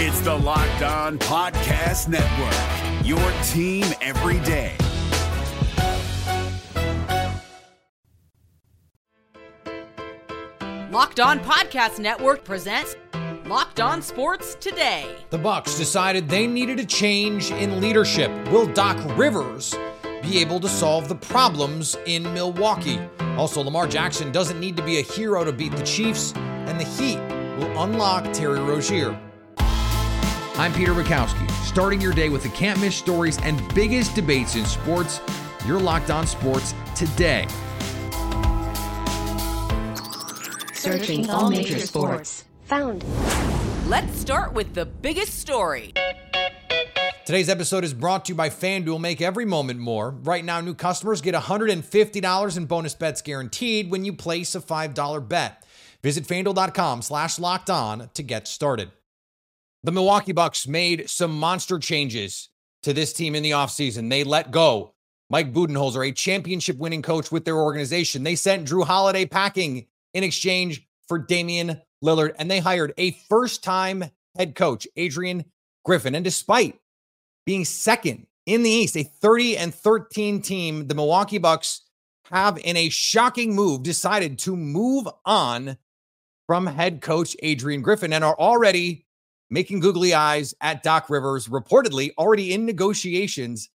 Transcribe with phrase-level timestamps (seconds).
[0.00, 4.76] It's the Locked On Podcast Network, your team every day.
[10.92, 12.94] Locked On Podcast Network presents
[13.46, 15.16] Locked On Sports Today.
[15.30, 18.30] The Bucks decided they needed a change in leadership.
[18.52, 19.74] Will Doc Rivers
[20.22, 23.00] be able to solve the problems in Milwaukee?
[23.36, 26.84] Also, Lamar Jackson doesn't need to be a hero to beat the Chiefs, and the
[26.84, 27.18] Heat
[27.58, 29.18] will unlock Terry Rozier.
[30.58, 34.64] I'm Peter Bukowski, starting your day with the can't miss stories and biggest debates in
[34.64, 35.20] sports.
[35.64, 37.46] You're locked on sports today.
[40.72, 42.44] Searching all major sports.
[42.64, 43.04] Found.
[43.86, 45.92] Let's start with the biggest story.
[47.24, 48.98] Today's episode is brought to you by FanDuel.
[48.98, 50.10] Make every moment more.
[50.10, 55.28] Right now, new customers get $150 in bonus bets guaranteed when you place a $5
[55.28, 55.64] bet.
[56.02, 58.90] Visit fanduel.com slash locked on to get started.
[59.84, 62.48] The Milwaukee Bucks made some monster changes
[62.82, 64.10] to this team in the offseason.
[64.10, 64.94] They let go
[65.30, 68.22] Mike Budenholzer, a championship winning coach with their organization.
[68.22, 73.62] They sent Jrue Holiday packing in exchange for Damian Lillard, and they hired a first
[73.62, 74.04] time
[74.36, 75.44] head coach, Adrian
[75.84, 76.14] Griffin.
[76.14, 76.78] And despite
[77.44, 81.82] being second in the East, a 30 and 13 team, the Milwaukee Bucks
[82.30, 85.76] have, in a shocking move, decided to move on
[86.46, 89.06] from head coach Adrian Griffin and are already
[89.50, 93.70] making googly eyes at Doc Rivers, reportedly already in negotiations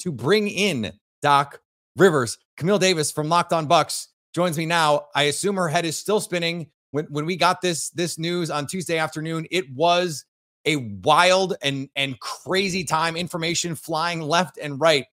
[0.00, 1.60] to bring in Doc
[1.96, 2.38] Rivers.
[2.56, 5.06] Camille Davis from Locked On Bucks joins me now.
[5.14, 6.70] I assume her head is still spinning.
[6.90, 10.24] When when we got this this news on Tuesday afternoon, it was
[10.64, 13.16] a wild and and crazy time.
[13.16, 15.06] Information flying left and right.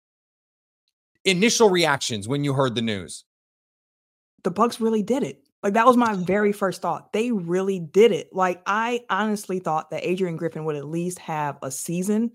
[1.26, 3.26] Initial reactions when you heard the news.
[4.44, 5.45] The Bucks really did it.
[5.66, 7.12] Like that was my very first thought.
[7.12, 8.30] They really did it.
[8.32, 12.34] Like I honestly thought that Adrian Griffin would at least have a season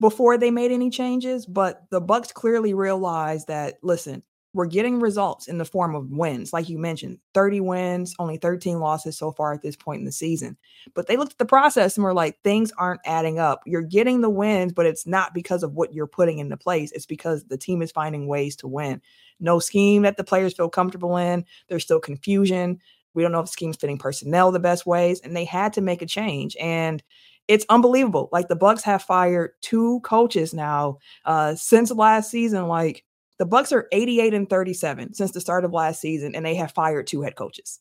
[0.00, 5.48] before they made any changes, but the Bucks clearly realized that listen, we're getting results
[5.48, 6.52] in the form of wins.
[6.52, 10.12] Like you mentioned, 30 wins, only 13 losses so far at this point in the
[10.12, 10.56] season.
[10.94, 13.62] But they looked at the process and were like, things aren't adding up.
[13.64, 16.92] You're getting the wins, but it's not because of what you're putting into place.
[16.92, 19.00] It's because the team is finding ways to win
[19.42, 21.44] no scheme that the players feel comfortable in.
[21.68, 22.80] There's still confusion.
[23.12, 25.82] We don't know if the scheme's fitting personnel the best ways, and they had to
[25.82, 26.56] make a change.
[26.58, 27.02] And
[27.48, 28.30] it's unbelievable.
[28.32, 32.68] Like the Bucks have fired two coaches now uh, since last season.
[32.68, 33.04] Like
[33.42, 36.70] the Bucks are 88 and 37 since the start of last season, and they have
[36.70, 37.80] fired two head coaches.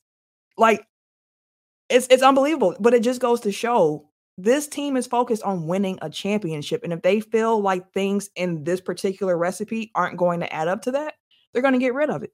[0.57, 0.87] Like
[1.87, 2.75] it's it's unbelievable.
[2.79, 6.83] But it just goes to show this team is focused on winning a championship.
[6.83, 10.81] And if they feel like things in this particular recipe aren't going to add up
[10.81, 11.13] to that,
[11.53, 12.31] they're going to get rid of it.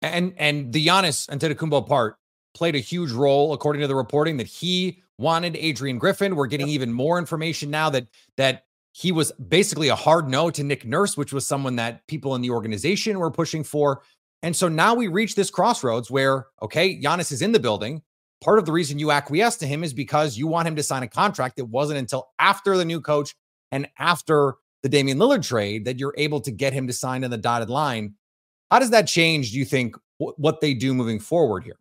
[0.00, 2.18] And and the Giannis Antetokounmpo part
[2.54, 6.36] played a huge role, according to the reporting, that he wanted Adrian Griffin.
[6.36, 8.06] We're getting even more information now that
[8.36, 8.65] that
[8.98, 12.40] he was basically a hard no to Nick Nurse, which was someone that people in
[12.40, 14.00] the organization were pushing for.
[14.42, 18.00] And so now we reach this crossroads where, okay, Giannis is in the building.
[18.42, 21.02] Part of the reason you acquiesce to him is because you want him to sign
[21.02, 21.58] a contract.
[21.58, 23.34] It wasn't until after the new coach
[23.70, 27.30] and after the Damian Lillard trade that you're able to get him to sign in
[27.30, 28.14] the dotted line.
[28.70, 31.76] How does that change, do you think, what they do moving forward here?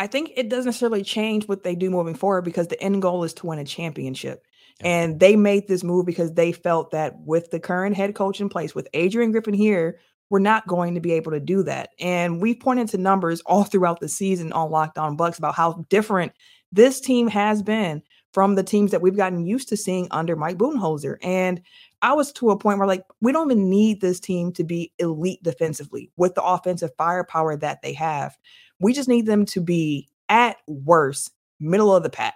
[0.00, 3.22] I think it doesn't necessarily change what they do moving forward because the end goal
[3.22, 4.42] is to win a championship.
[4.80, 8.48] And they made this move because they felt that with the current head coach in
[8.48, 9.98] place, with Adrian Griffin here,
[10.28, 11.90] we're not going to be able to do that.
[11.98, 15.84] And we've pointed to numbers all throughout the season on Locked On Bucks about how
[15.88, 16.32] different
[16.72, 20.58] this team has been from the teams that we've gotten used to seeing under Mike
[20.58, 21.16] Budenholzer.
[21.22, 21.62] And
[22.02, 24.92] I was to a point where like we don't even need this team to be
[24.98, 28.36] elite defensively with the offensive firepower that they have.
[28.78, 32.34] We just need them to be at worst middle of the pack.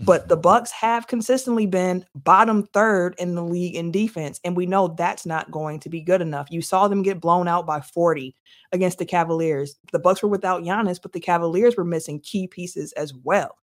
[0.00, 0.28] But mm-hmm.
[0.28, 4.88] the Bucks have consistently been bottom third in the league in defense and we know
[4.88, 6.48] that's not going to be good enough.
[6.50, 8.34] You saw them get blown out by 40
[8.72, 9.76] against the Cavaliers.
[9.92, 13.56] The Bucks were without Giannis, but the Cavaliers were missing key pieces as well.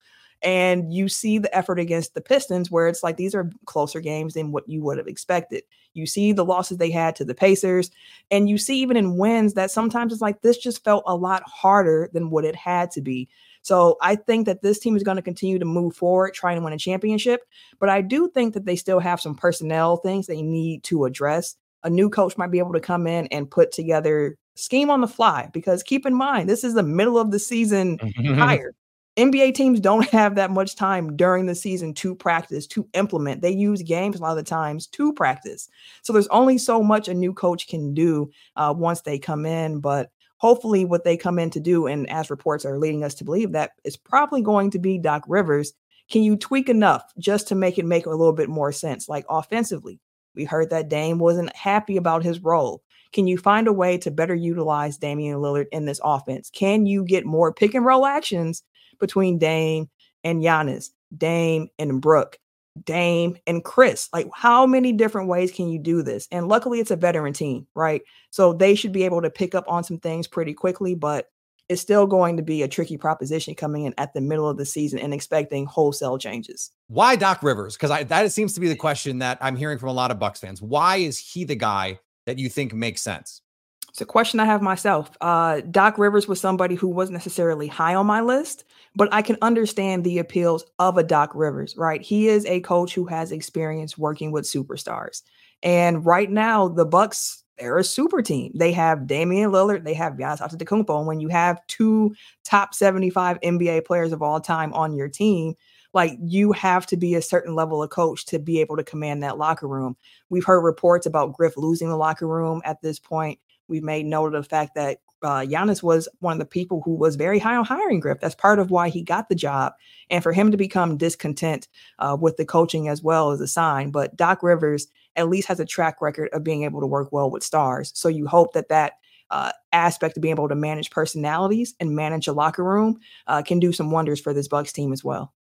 [0.44, 4.34] And you see the effort against the Pistons, where it's like these are closer games
[4.34, 5.64] than what you would have expected.
[5.94, 7.92] You see the losses they had to the Pacers,
[8.32, 11.44] and you see even in wins that sometimes it's like this just felt a lot
[11.46, 13.30] harder than what it had to be.
[13.62, 16.64] So I think that this team is going to continue to move forward, trying to
[16.64, 17.42] win a championship.
[17.80, 21.56] But I do think that they still have some personnel things they need to address.
[21.84, 25.08] A new coach might be able to come in and put together scheme on the
[25.08, 27.98] fly because keep in mind this is the middle of the season
[28.36, 28.76] hire
[29.18, 33.42] NBA teams don't have that much time during the season to practice, to implement.
[33.42, 35.70] They use games a lot of the times to practice.
[36.02, 39.80] So there's only so much a new coach can do uh, once they come in.
[39.80, 40.12] But
[40.42, 43.52] hopefully, what they come in to do, and as reports are leading us to believe,
[43.52, 45.74] that is probably going to be Doc Rivers,
[46.10, 49.08] can you tweak enough just to make it make a little bit more sense?
[49.08, 50.00] Like offensively,
[50.34, 52.82] we heard that Dame wasn't happy about his role.
[53.14, 56.50] Can you find a way to better utilize Damian Lillard in this offense?
[56.50, 58.64] Can you get more pick and roll actions
[59.00, 59.92] between Dame
[60.24, 62.40] and Giannis, Dame and Brook,
[62.84, 64.10] Dame and Khris?
[64.14, 66.28] Like, how many different ways can you do this?
[66.32, 68.02] And luckily, it's a veteran team, right?
[68.30, 71.28] So they should be able to pick up on some things pretty quickly, but
[71.70, 74.66] it's still going to be a tricky proposition coming in at the middle of the
[74.66, 76.70] season and expecting wholesale changes.
[76.88, 77.78] Why Doc Rivers?
[77.78, 80.40] Because that seems to be the question that I'm hearing from a lot of Bucks
[80.40, 80.62] fans.
[80.62, 83.42] Why is he the guy that you think makes sense?
[83.88, 85.12] It's a question I have myself.
[85.20, 88.64] Uh, Doc Rivers was somebody who wasn't necessarily high on my list,
[88.96, 92.02] but I can understand the appeals of a Doc Rivers, right?
[92.02, 95.22] He is a coach who has experience working with superstars.
[95.64, 98.52] And right now, the Bucks they're a super team.
[98.56, 100.98] They have Damian Lillard, they have Giannis Antetokounmpo.
[100.98, 105.54] And when you have two top 75 NBA players of all time on your team,
[105.94, 109.22] like you have to be a certain level of coach to be able to command
[109.22, 109.96] that locker room.
[110.30, 113.38] We've heard reports about Griff losing the locker room at this point.
[113.68, 116.96] We've made note of the fact that uh, Giannis was one of the people who
[116.96, 118.20] was very high on hiring Griff.
[118.20, 119.74] That's part of why he got the job.
[120.10, 121.68] And for him to become discontent
[122.00, 123.92] uh, with the coaching as well is a sign.
[123.92, 127.30] But Doc Rivers at least has a track record of being able to work well
[127.30, 127.92] with stars.
[127.96, 128.94] So you hope that that
[129.30, 133.60] uh, aspect of being able to manage personalities and manage a locker room uh, can
[133.60, 135.34] do some wonders for this Bucks team as well.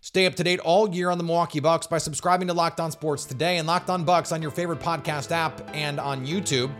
[0.00, 2.90] Stay up to date all year on the Milwaukee Bucks by subscribing to Locked On
[2.90, 6.72] Sports today and Locked On Bucks on your favorite podcast app and on YouTube.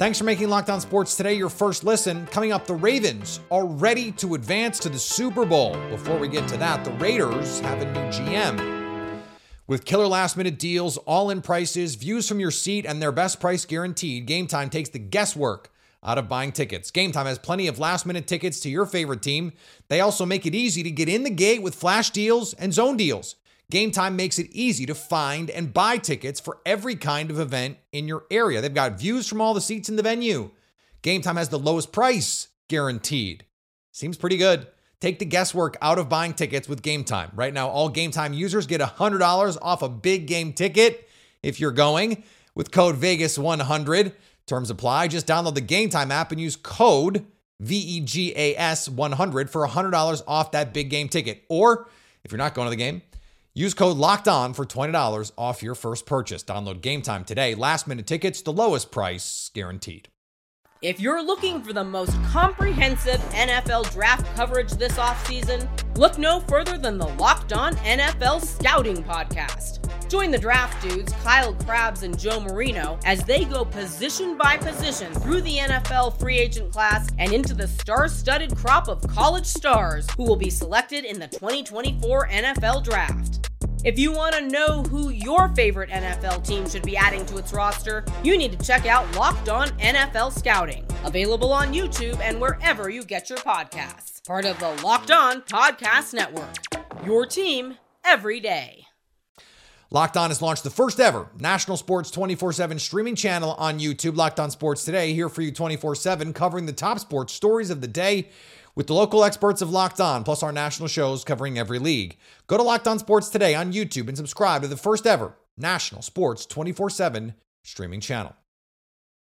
[0.00, 2.26] Thanks for making Locked On Sports today your first listen.
[2.28, 5.76] Coming up, the Ravens are ready to advance to the Super Bowl.
[5.90, 9.20] Before we get to that, the Raiders have a new GM.
[9.66, 13.40] With killer last minute deals, all in prices, views from your seat, and their best
[13.40, 15.70] price guaranteed, Game Time takes the guesswork
[16.02, 16.90] out of buying tickets.
[16.90, 19.52] Game Time has plenty of last minute tickets to your favorite team.
[19.88, 22.96] They also make it easy to get in the gate with flash deals and zone
[22.96, 23.36] deals.
[23.70, 27.78] Game Time makes it easy to find and buy tickets for every kind of event
[27.92, 28.60] in your area.
[28.60, 30.50] They've got views from all the seats in the venue.
[31.02, 33.44] Game Time has the lowest price guaranteed.
[33.92, 34.66] Seems pretty good.
[35.00, 37.30] Take the guesswork out of buying tickets with Game Time.
[37.34, 41.08] Right now, all Game Time users get $100 off a big game ticket
[41.42, 42.22] if you're going
[42.54, 44.12] with code VEGAS100.
[44.46, 45.08] Terms apply.
[45.08, 47.24] Just download the Game Time app and use code
[47.62, 51.44] VEGAS100 for $100 off that big game ticket.
[51.48, 51.88] Or
[52.24, 53.02] if you're not going to the game,
[53.60, 56.42] use code LOCKED ON for $20 off your first purchase.
[56.42, 57.54] Download Game Time today.
[57.54, 60.08] Last minute tickets, the lowest price guaranteed.
[60.80, 65.68] If you're looking for the most comprehensive NFL draft coverage this offseason,
[65.98, 69.86] look no further than the Locked On NFL Scouting Podcast.
[70.08, 75.12] Join the draft dudes, Kyle Crabbs and Joe Marino, as they go position by position
[75.12, 80.08] through the NFL free agent class and into the star studded crop of college stars
[80.16, 83.39] who will be selected in the 2024 NFL Draft.
[83.82, 87.54] If you want to know who your favorite NFL team should be adding to its
[87.54, 92.90] roster, you need to check out Locked On NFL Scouting, available on YouTube and wherever
[92.90, 94.22] you get your podcasts.
[94.26, 96.56] Part of the Locked On Podcast Network.
[97.06, 98.84] Your team every day.
[99.90, 104.14] Locked On has launched the first ever national sports 24 7 streaming channel on YouTube.
[104.14, 107.80] Locked On Sports Today, here for you 24 7, covering the top sports stories of
[107.80, 108.28] the day
[108.80, 112.16] with the local experts of Locked On, plus our national shows covering every league.
[112.46, 116.00] Go to Locked On Sports today on YouTube and subscribe to the first ever national
[116.00, 118.34] sports 24 7 streaming channel.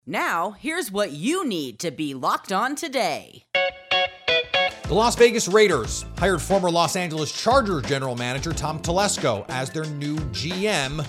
[0.06, 3.44] Now, here's what you need to be locked on today.
[4.88, 9.84] The Las Vegas Raiders hired former Los Angeles Chargers general manager Tom Telesco as their
[9.84, 11.06] new GM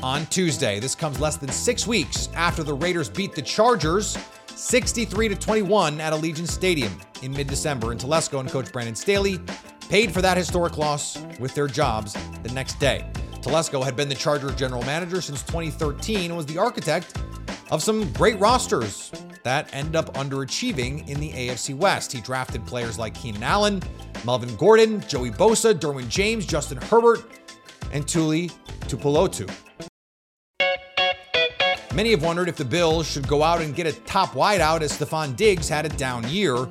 [0.00, 0.78] on Tuesday.
[0.78, 4.16] This comes less than six weeks after the Raiders beat the Chargers
[4.54, 9.40] 63 to 21 at Allegiant Stadium in mid-December, and Telesco and coach Brandon Staley
[9.88, 13.04] paid for that historic loss with their jobs the next day.
[13.40, 17.18] Telesco had been the Chargers general manager since 2013 and was the architect
[17.70, 19.10] of some great rosters
[19.42, 22.12] that ended up underachieving in the AFC West.
[22.12, 23.82] He drafted players like Keenan Allen,
[24.24, 27.24] Melvin Gordon, Joey Bosa, Derwin James, Justin Herbert,
[27.92, 28.50] and Tuli
[28.82, 29.50] Tuipulotu.
[31.94, 34.98] Many have wondered if the Bills should go out and get a top wideout as
[34.98, 36.66] Stefon Diggs had a down year.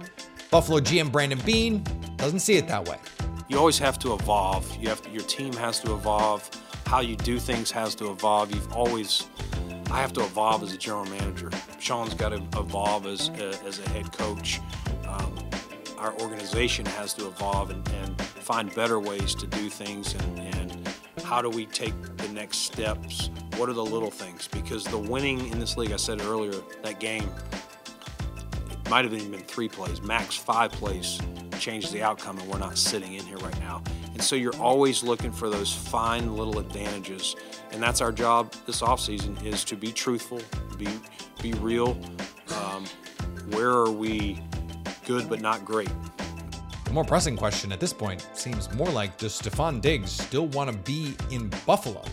[0.53, 1.83] Buffalo GM Brandon Beane
[2.15, 2.97] doesn't see it that way.
[3.47, 4.71] You always have to evolve.
[4.79, 6.47] You have to, your team has to evolve.
[6.85, 8.53] How you do things has to evolve.
[8.53, 9.27] You've always
[9.89, 11.49] I have to evolve as a general manager.
[11.79, 14.59] Sean's got to evolve as a, as a head coach.
[15.07, 15.35] Um,
[15.97, 20.89] our organization has to evolve and, and, find better ways to do things and, and
[21.23, 24.47] how do we take the next steps what are the little things?
[24.47, 27.29] Because the winning in this league, I said earlier, that game,
[28.93, 31.19] might have even been three plays, max five plays.
[31.57, 33.81] changes the outcome, and we're not sitting in here right now.
[34.11, 37.35] And so you're always looking for those fine little advantages,
[37.71, 40.39] and that's our job this offseason is to be truthful,
[40.77, 40.87] be
[41.41, 41.97] be real.
[42.55, 42.85] Um,
[43.49, 44.39] where are we
[45.07, 45.89] good but not great?
[46.85, 50.69] The more pressing question at this point seems more like does Stefon Diggs still want
[50.69, 52.03] to be in Buffalo?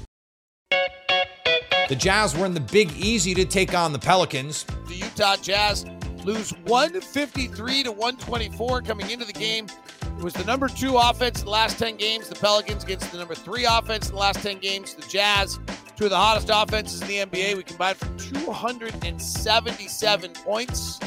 [1.90, 4.64] The Jazz were in the Big Easy to take on the Pelicans.
[4.86, 5.84] The Utah Jazz
[6.24, 9.66] lose 153 to 124 coming into the game.
[10.02, 12.28] It was the number two offense in the last 10 games.
[12.28, 14.94] The Pelicans against the number three offense in the last 10 games.
[14.94, 15.58] The Jazz,
[15.96, 17.56] two of the hottest offenses in the NBA.
[17.56, 21.00] We combined for 277 points.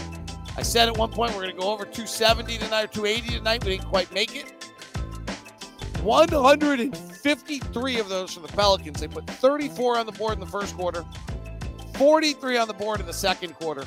[0.56, 3.64] I said at one point we're going to go over 270 tonight or 280 tonight.
[3.64, 4.54] We didn't quite make it.
[6.04, 9.00] 153 of those for the Pelicans.
[9.00, 11.06] They put 34 on the board in the first quarter,
[11.96, 13.86] 43 on the board in the second quarter.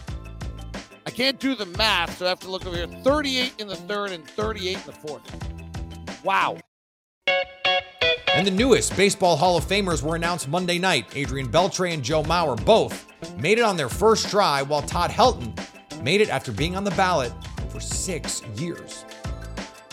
[1.16, 2.86] Can't do the math, so I have to look over here.
[2.86, 6.22] 38 in the third and 38 in the fourth.
[6.22, 6.58] Wow.
[8.34, 11.06] And the newest Baseball Hall of Famers were announced Monday night.
[11.14, 13.06] Adrian Beltre and Joe Mauer both
[13.38, 15.58] made it on their first try, while Todd Helton
[16.02, 17.32] made it after being on the ballot
[17.70, 19.06] for six years.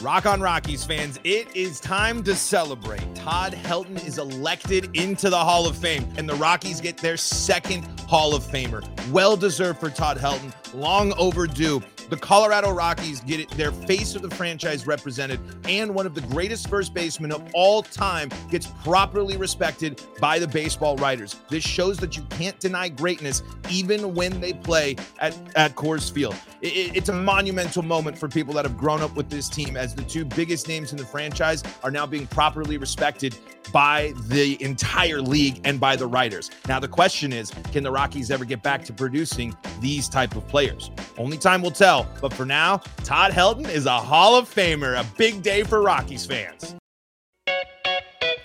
[0.03, 3.15] Rock on Rockies fans, it is time to celebrate.
[3.15, 7.83] Todd Helton is elected into the Hall of Fame, and the Rockies get their second
[8.01, 8.83] Hall of Famer.
[9.11, 11.81] Well deserved for Todd Helton, long overdue.
[12.09, 16.21] The Colorado Rockies get it, their face of the franchise represented, and one of the
[16.21, 21.37] greatest first basemen of all time gets properly respected by the baseball writers.
[21.49, 26.35] This shows that you can't deny greatness even when they play at, at Coors Field.
[26.61, 29.95] It, it's a monumental moment for people that have grown up with this team as
[29.95, 33.37] the two biggest names in the franchise are now being properly respected
[33.71, 36.51] by the entire league and by the writers.
[36.67, 40.47] Now the question is, can the Rockies ever get back to producing these type of
[40.47, 40.91] players?
[41.17, 41.92] Only time will tell.
[42.01, 44.99] But for now, Todd Helton is a Hall of Famer.
[44.99, 46.75] A big day for Rockies fans.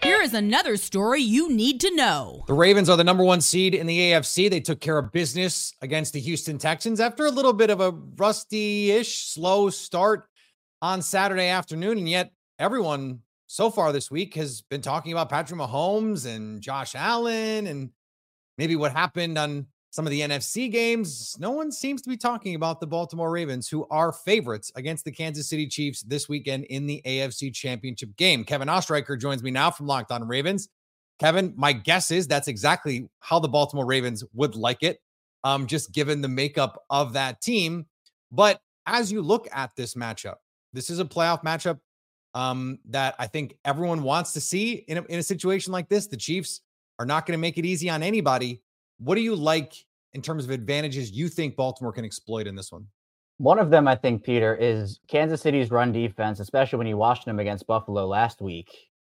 [0.03, 2.45] Here is another story you need to know.
[2.47, 4.49] The Ravens are the number one seed in the AFC.
[4.49, 7.91] They took care of business against the Houston Texans after a little bit of a
[8.17, 10.29] rusty ish, slow start
[10.81, 11.99] on Saturday afternoon.
[11.99, 16.95] And yet, everyone so far this week has been talking about Patrick Mahomes and Josh
[16.95, 17.91] Allen and
[18.57, 21.37] maybe what happened on some of the NFC games.
[21.39, 25.13] No one seems to be talking about the Baltimore Ravens, who are favorites against the
[25.13, 28.45] Kansas City Chiefs this weekend in the AFC Championship game.
[28.45, 30.69] Kevin Oestreicher joins me now from Locked On Ravens.
[31.19, 35.01] Kevin, my guess is that's exactly how the Baltimore Ravens would like it,
[35.43, 37.87] um, just given the makeup of that team.
[38.31, 40.37] But as you look at this matchup,
[40.73, 41.81] this is a playoff matchup
[42.35, 46.07] um, that I think everyone wants to see in a, in a situation like this.
[46.07, 46.61] The Chiefs
[46.99, 48.63] are not going to make it easy on anybody.
[48.99, 49.75] What do you like
[50.13, 52.87] in terms of advantages you think Baltimore can exploit in this one?
[53.39, 57.25] One of them, I think, Peter, is Kansas City's run defense, especially when you watched
[57.25, 58.69] them against Buffalo last week.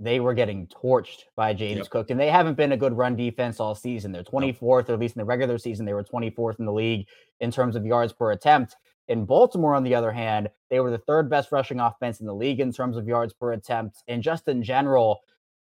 [0.01, 1.89] They were getting torched by James yep.
[1.89, 4.11] Cook, and they haven't been a good run defense all season.
[4.11, 7.07] They're 24th, or at least in the regular season, they were 24th in the league
[7.39, 8.75] in terms of yards per attempt.
[9.07, 12.35] In Baltimore, on the other hand, they were the third best rushing offense in the
[12.35, 14.03] league in terms of yards per attempt.
[14.07, 15.21] And just in general,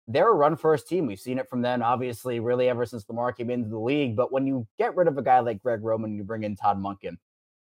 [0.07, 1.07] they're a run first team.
[1.07, 4.17] We've seen it from them, obviously, really ever since Lamar came into the league.
[4.17, 6.57] But when you get rid of a guy like Greg Roman and you bring in
[6.57, 7.17] Todd Monken,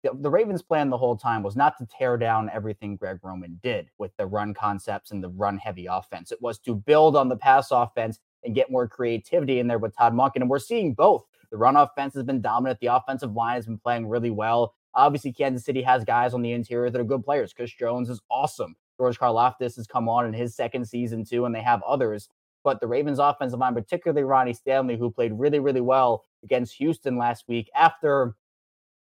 [0.02, 3.60] the, the, Ravens' plan the whole time was not to tear down everything Greg Roman
[3.62, 6.32] did with the run concepts and the run heavy offense.
[6.32, 9.94] It was to build on the pass offense and get more creativity in there with
[9.94, 10.36] Todd Monken.
[10.36, 11.26] And we're seeing both.
[11.50, 12.80] The run offense has been dominant.
[12.80, 14.74] The offensive line has been playing really well.
[14.94, 17.52] Obviously, Kansas City has guys on the interior that are good players.
[17.52, 18.76] Chris Jones is awesome.
[19.00, 22.28] George Karlaftis has come on in his second season too, and they have others.
[22.62, 27.16] But the Ravens offensive line, particularly Ronnie Stanley, who played really, really well against Houston
[27.16, 28.34] last week after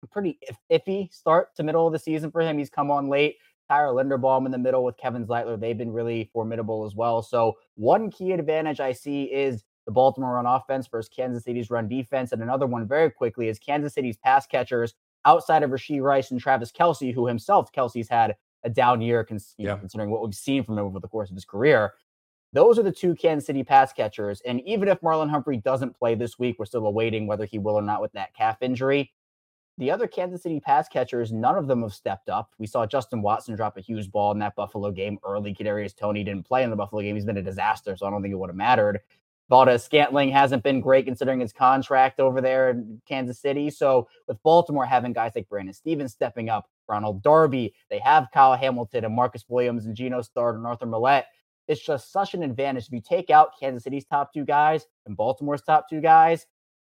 [0.04, 0.38] a pretty
[0.70, 2.58] iffy start to middle of the season for him.
[2.58, 3.38] He's come on late.
[3.68, 5.58] Tyler Linderbaum in the middle with Kevin Zeitler.
[5.58, 7.20] They've been really formidable as well.
[7.20, 11.88] So one key advantage I see is the Baltimore run offense versus Kansas City's run
[11.88, 12.30] defense.
[12.30, 16.40] And another one very quickly is Kansas City's pass catchers outside of Rashee Rice and
[16.40, 19.70] Travis Kelce, who himself, Kelce's had a down year cons- yeah.
[19.70, 21.94] know, considering what we've seen from him over the course of his career.
[22.52, 24.40] Those are the two Kansas City pass catchers.
[24.46, 27.74] And even if Marlon Humphrey doesn't play this week, we're still awaiting whether he will
[27.74, 29.12] or not with that calf injury.
[29.76, 32.52] The other Kansas City pass catchers, none of them have stepped up.
[32.58, 35.54] We saw Justin Watson drop a huge ball in that Buffalo game early.
[35.54, 37.14] Kadarius Toney didn't play in the Buffalo game.
[37.14, 39.00] He's been a disaster, so I don't think it would have mattered.
[39.50, 43.70] Valdes-Scantling hasn't been great considering his contract over there in Kansas City.
[43.70, 48.56] So with Baltimore having guys like Brandon Stephens stepping up, Ronald Darby, they have Kyle
[48.56, 51.24] Hamilton and Marcus Williams and Geno Stone and Arthur Maulet
[51.68, 52.86] it's just such an advantage.
[52.86, 56.46] If you take out Kansas City's top two guys and Baltimore's top two guys,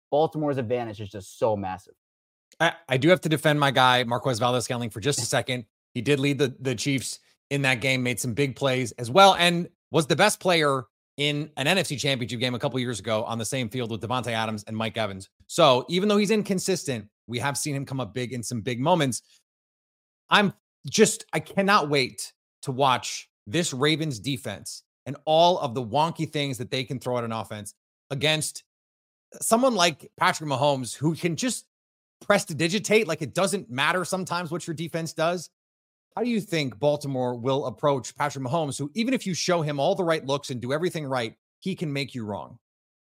[0.10, 1.94] Baltimore's advantage is just so massive.
[2.60, 5.65] I, I do have to defend my guy, Marquez Valdes-Scantling, for just a second.
[5.94, 9.36] He did lead the, the Chiefs in that game, made some big plays as well,
[9.36, 10.86] and was the best player
[11.18, 14.32] in an NFC championship game a couple years ago on the same field with Davante
[14.32, 15.30] Adams and Mike Evans.
[15.48, 18.80] So even though he's inconsistent, we have seen him come up big in some big
[18.80, 19.22] moments.
[20.30, 20.53] I'm
[20.89, 26.58] just, I cannot wait to watch this Ravens defense and all of the wonky things
[26.58, 27.74] that they can throw at an offense
[28.10, 28.63] against
[29.41, 31.65] someone like Patrick Mahomes, who can just
[32.22, 33.08] prestidigitate.
[33.08, 35.50] Like it doesn't matter sometimes what your defense does.
[36.15, 39.80] How do you think Baltimore will approach Patrick Mahomes, who, even if you show him
[39.80, 42.60] all the right looks and do everything right, he can make you wrong?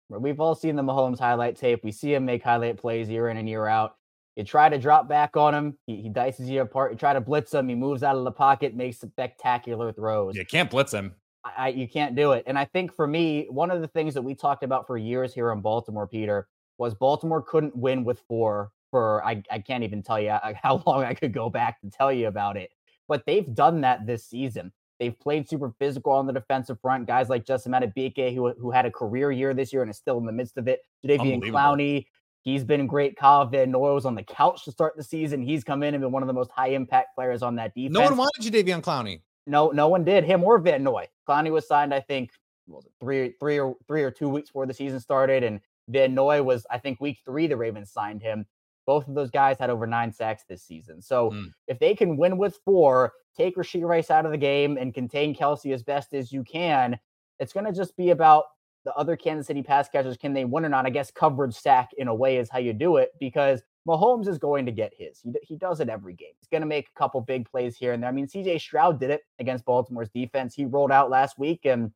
[0.09, 1.85] We've all seen the Mahomes highlight tape.
[1.85, 3.97] We see him make highlight plays year in and year out.
[4.37, 6.93] You try to drop back on him, he, he dices you apart.
[6.93, 10.37] You try to blitz him, he moves out of the pocket, makes spectacular throws.
[10.37, 11.15] You can't blitz him.
[11.45, 12.45] I, I, you can't do it.
[12.47, 15.35] And I think for me, one of the things that we talked about for years
[15.35, 16.49] here in Baltimore, Peter,
[16.79, 20.83] was Baltimore couldn't win with four for I, I can't even tell you uh, how
[20.87, 22.71] long I could go back to tell you about it.
[23.11, 24.73] But they've done that this season.
[25.01, 27.09] They've played super physical on the defensive front.
[27.09, 30.19] Guys like Justin Madubuike, who who had a career year this year and is still
[30.19, 30.81] in the midst of it.
[31.05, 32.07] Jadeveon Clowney,
[32.43, 33.17] he's been great.
[33.17, 35.43] Kyle Van Noy was on the couch to start the season.
[35.43, 37.95] He's come in and been one of the most high impact players on that defense.
[37.95, 39.23] No one wanted Jadeveon Clowney.
[39.45, 40.23] No, no one did.
[40.23, 41.09] Him or Van Noy.
[41.29, 42.31] Clowney was signed, I think,
[42.69, 46.15] was it three, three or three or two weeks before the season started, and Van
[46.15, 47.49] Noy was, I think, week three.
[47.49, 48.47] The Ravens signed him.
[48.87, 51.01] Both of those guys had over nine sacks this season.
[51.01, 51.53] So mm.
[51.69, 55.35] if they can win with four, take Rashee Rice out of the game and contain
[55.35, 56.99] Kelce as best as you can,
[57.39, 58.45] it's going to just be about
[58.85, 60.17] the other Kansas City pass catchers.
[60.17, 60.87] Can they win or not?
[60.87, 64.39] I guess coverage sack in a way is how you do it because Mahomes is
[64.39, 65.21] going to get his.
[65.21, 66.33] He, he does it every game.
[66.39, 68.11] He's going to make a couple big plays here and there.
[68.11, 70.55] I mean, CJ Stroud did it against Baltimore's defense.
[70.55, 71.93] He rolled out last week and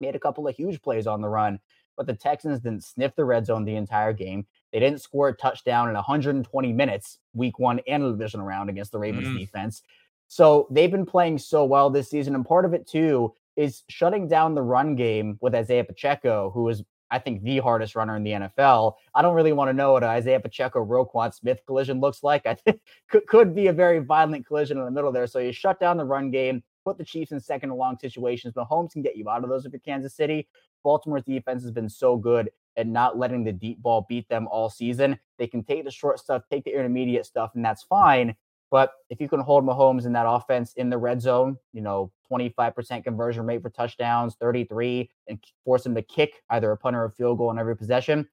[0.00, 1.58] made a couple of huge plays on the run.
[1.96, 4.46] But the Texans didn't sniff the red zone the entire game.
[4.76, 8.92] They didn't score a touchdown in 120 minutes, week one and a division round against
[8.92, 9.38] the Ravens mm.
[9.38, 9.80] defense.
[10.28, 12.34] So they've been playing so well this season.
[12.34, 16.68] And part of it, too, is shutting down the run game with Isaiah Pacheco, who
[16.68, 18.96] is, I think, the hardest runner in the NFL.
[19.14, 22.44] I don't really want to know what an Isaiah Pacheco Roquan Smith collision looks like.
[22.44, 25.26] I think could, could be a very violent collision in the middle there.
[25.26, 28.52] So you shut down the run game, put the Chiefs in second and long situations.
[28.52, 30.46] Mahomes can get you out of those if you're Kansas City.
[30.84, 34.68] Baltimore's defense has been so good and not letting the deep ball beat them all
[34.68, 35.18] season.
[35.38, 38.36] They can take the short stuff, take the intermediate stuff, and that's fine.
[38.70, 42.10] But if you can hold Mahomes in that offense in the red zone, you know,
[42.30, 47.06] 25% conversion rate for touchdowns, 33, and force him to kick either a punter or
[47.06, 48.28] a field goal in every possession,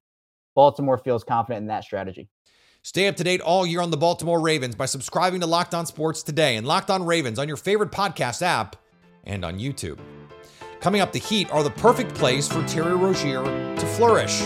[0.54, 2.28] Baltimore feels confident in that strategy.
[2.82, 5.86] Stay up to date all year on the Baltimore Ravens by subscribing to Locked On
[5.86, 8.76] Sports today and Locked On Ravens on your favorite podcast app
[9.24, 9.98] and on YouTube.
[10.84, 14.40] Coming up, the Heat are the perfect place for Terry Rozier to flourish.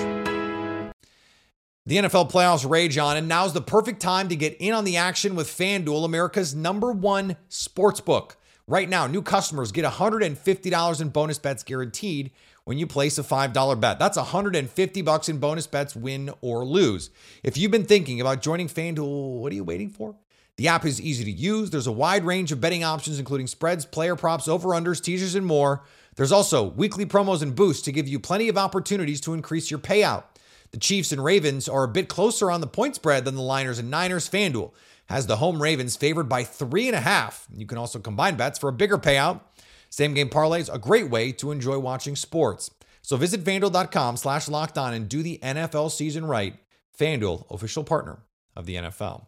[1.84, 4.98] The NFL playoffs rage on, and now's the perfect time to get in on the
[4.98, 8.36] action with FanDuel, America's number one sports book.
[8.68, 12.30] Right now, new customers get $150 in bonus bets guaranteed
[12.62, 13.98] when you place a $5 bet.
[13.98, 17.10] That's 150 bucks in bonus bets, win or lose.
[17.42, 20.14] If you've been thinking about joining FanDuel, what are you waiting for?
[20.56, 21.70] The app is easy to use.
[21.70, 25.84] There's a wide range of betting options, including spreads, player props, over-unders, teasers, and more.
[26.18, 29.78] There's also weekly promos and boosts to give you plenty of opportunities to increase your
[29.78, 30.24] payout.
[30.72, 33.78] The Chiefs and Ravens are a bit closer on the point spread than the Lions
[33.78, 34.28] and Niners.
[34.28, 34.72] FanDuel
[35.08, 37.46] has the home Ravens favored by three and a half.
[37.54, 39.42] You can also combine bets for a bigger payout.
[39.90, 42.72] Same game parlays, a great way to enjoy watching sports.
[43.00, 46.56] So visit fanduel.com slash locked on and do the NFL season right.
[46.98, 48.24] FanDuel, official partner
[48.56, 49.27] of the NFL.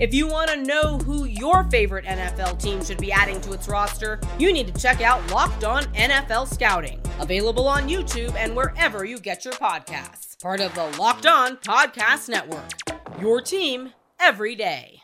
[0.00, 3.68] If you want to know who your favorite NFL team should be adding to its
[3.68, 9.04] roster, you need to check out Locked On NFL Scouting, available on YouTube and wherever
[9.04, 10.40] you get your podcasts.
[10.40, 12.70] Part of the Locked On Podcast Network.
[13.20, 15.02] Your team every day.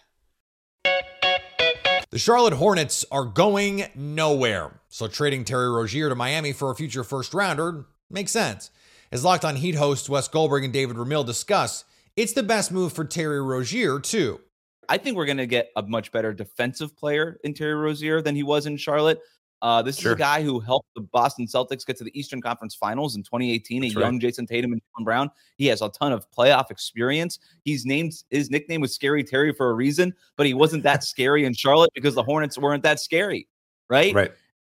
[0.83, 7.05] The Charlotte Hornets are going nowhere, so trading Terry Rozier to Miami for a future
[7.05, 8.71] first rounder makes sense.
[9.13, 11.85] As Locked On Heat hosts Wes Goldberg and David Ramil discuss,
[12.17, 14.41] it's the best move for Terry Rozier, too.
[14.89, 18.35] I think we're going to get a much better defensive player in Terry Rozier than
[18.35, 19.21] he was in Charlotte.
[19.63, 20.13] Uh, this sure.
[20.13, 23.23] is a guy who helped the Boston Celtics get to the Eastern Conference Finals in
[23.23, 23.83] 2018.
[23.83, 25.31] That's a young Jayson Tatum and Jaylen Brown.
[25.57, 27.39] He has a ton of playoff experience.
[27.65, 31.47] He's named his nickname was Scary Terry for a reason, but he wasn't that scary
[31.47, 33.49] in Charlotte because the Hornets weren't that scary,
[33.89, 34.15] right?
[34.15, 34.33] Right.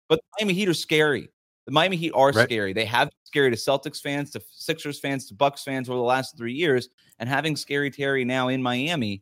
[0.10, 1.30] But the Miami Heat are scary.
[1.67, 2.43] The Miami Heat are Right.
[2.45, 2.74] scary.
[2.74, 6.04] They have been scary to Celtics fans, to Sixers fans, to Bucks fans over the
[6.04, 6.89] last three years.
[7.19, 9.21] And having Scary Terry now in Miami,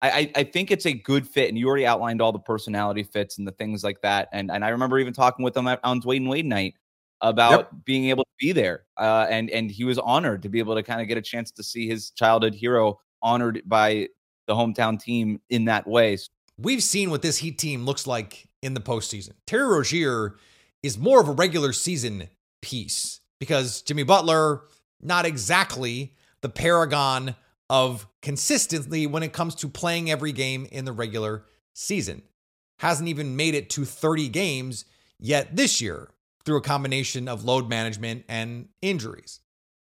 [0.00, 1.48] I, I, think it's a good fit.
[1.48, 4.28] And you already outlined all the personality fits and the things like that.
[4.32, 6.74] And and I remember even talking with him on Dwyane Wade night
[7.20, 8.84] about being able to be there.
[8.96, 11.50] Uh, and and he was honored to be able to kind of get a chance
[11.52, 14.08] to see his childhood hero honored by
[14.46, 16.16] the hometown team in that way.
[16.58, 19.32] We've seen what this Heat team looks like in the postseason.
[19.46, 20.36] Terry Rozier
[20.82, 22.28] is more of a regular season
[22.62, 24.62] piece because Jimmy Butler,
[25.00, 27.34] not exactly the paragon
[27.70, 32.22] of consistency when it comes to playing every game in the regular season.
[32.78, 34.84] Hasn't even made it to 30 games
[35.18, 36.08] yet this year
[36.44, 39.40] through a combination of load management and injuries.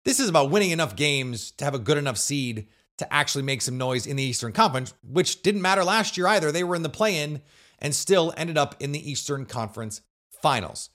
[0.04, 3.62] This is about winning enough games to have a good enough seed to actually make
[3.62, 6.50] some noise in the Eastern Conference, which didn't matter last year either.
[6.50, 7.42] They were in the play in
[7.78, 10.00] and still ended up in the Eastern Conference
[10.30, 10.90] finals.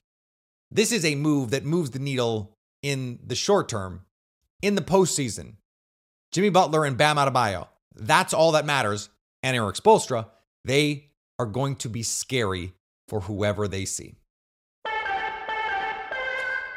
[0.71, 4.01] This is a move that moves the needle in the short term.
[4.62, 5.57] In the postseason,
[6.34, 9.10] Jimmy Butler and Bam Adebayo, that's all that matters.
[9.43, 10.26] And Erik Spoelstra,
[10.65, 12.74] they are going to be scary
[13.08, 14.15] for whoever they see.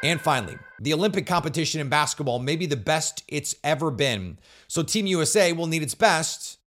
[0.03, 4.37] And finally, the Olympic competition in basketball may be the best it's ever been.
[4.67, 6.59] So Team USA will need its best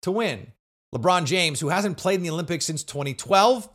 [0.00, 0.52] to win.
[0.94, 3.68] LeBron James, who hasn't played in the Olympics since 2012,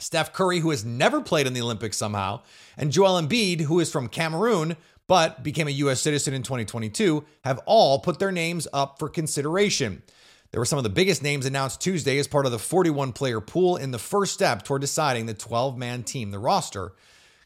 [0.00, 2.42] Steph Curry, who has never played in the Olympics somehow,
[2.76, 6.00] and Joel Embiid, who is from Cameroon but became a U.S.
[6.00, 10.02] citizen in 2022, have all put their names up for consideration.
[10.50, 13.40] There were some of the biggest names announced Tuesday as part of the 41 player
[13.40, 16.30] pool in the first step toward deciding the 12 man team.
[16.30, 16.92] The roster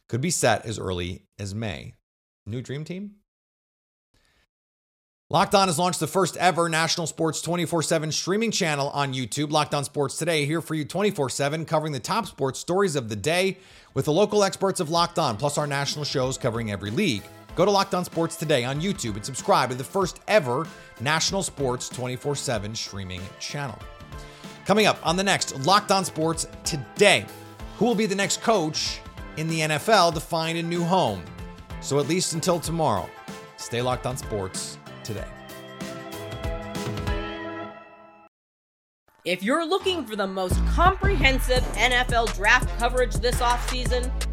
[0.08, 1.94] could be set as early as May.
[2.46, 3.12] New dream team?
[5.30, 9.50] Locked On has launched the first ever national sports 24 7 streaming channel on YouTube.
[9.50, 13.10] Locked On Sports Today, here for you 24 7, covering the top sports stories of
[13.10, 13.58] the day
[13.92, 17.22] with the local experts of Locked On, plus our national shows covering every league.
[17.54, 20.66] Go to Locked On Sports Today on YouTube and subscribe to the first ever
[21.00, 23.78] national sports 24 7 streaming channel.
[24.64, 27.26] Coming up on the next Locked On Sports Today,
[27.78, 29.00] who will be the next coach
[29.36, 31.22] in the NFL to find a new home?
[31.80, 33.08] So, at least until tomorrow,
[33.56, 35.24] stay locked on sports today.
[39.24, 44.10] If you're looking for the most comprehensive NFL draft coverage this offseason,